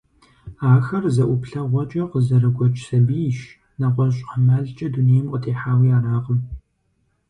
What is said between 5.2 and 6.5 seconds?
къытехьауи аракъым.